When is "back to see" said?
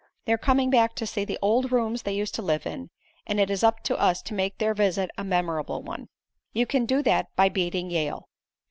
0.71-1.25